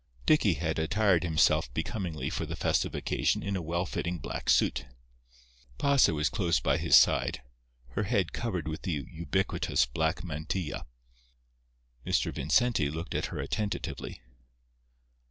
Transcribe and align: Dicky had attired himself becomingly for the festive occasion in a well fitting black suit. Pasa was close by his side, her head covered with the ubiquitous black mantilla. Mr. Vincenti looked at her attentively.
Dicky 0.25 0.55
had 0.55 0.79
attired 0.79 1.21
himself 1.23 1.71
becomingly 1.75 2.31
for 2.31 2.47
the 2.47 2.55
festive 2.55 2.95
occasion 2.95 3.43
in 3.43 3.55
a 3.55 3.61
well 3.61 3.85
fitting 3.85 4.17
black 4.17 4.49
suit. 4.49 4.87
Pasa 5.77 6.11
was 6.11 6.27
close 6.27 6.59
by 6.59 6.77
his 6.79 6.95
side, 6.95 7.43
her 7.89 8.05
head 8.05 8.33
covered 8.33 8.67
with 8.67 8.81
the 8.81 9.05
ubiquitous 9.11 9.85
black 9.85 10.23
mantilla. 10.23 10.87
Mr. 12.03 12.33
Vincenti 12.33 12.89
looked 12.89 13.13
at 13.13 13.27
her 13.27 13.39
attentively. 13.39 14.23